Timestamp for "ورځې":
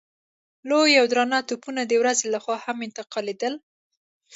2.01-2.27